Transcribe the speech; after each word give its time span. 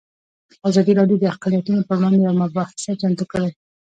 ازادي 0.69 0.91
راډیو 0.99 1.17
د 1.21 1.25
اقلیتونه 1.35 1.79
پر 1.87 1.95
وړاندې 1.97 2.17
یوه 2.23 2.39
مباحثه 2.43 2.91
چمتو 3.01 3.25
کړې. 3.31 3.49